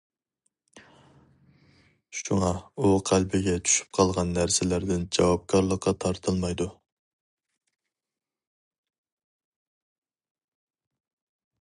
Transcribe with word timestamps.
شۇڭا 2.19 2.47
ئۇ, 2.61 2.93
قەلبىگە 3.09 3.53
چۈشۈپ 3.67 3.91
قالغان 3.99 4.33
نەرسىلەردىن 4.39 5.05
جاۋابكارلىققا 5.17 5.95
تارتىلمايدۇ. 6.05 6.69